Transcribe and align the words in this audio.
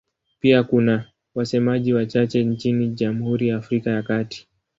Pia 0.39 0.63
kuna 0.63 1.05
wasemaji 1.35 1.93
wachache 1.93 2.43
nchini 2.43 2.89
Jamhuri 2.89 3.47
ya 3.47 3.57
Afrika 3.57 3.89
ya 3.91 4.03
Kati. 4.03 4.47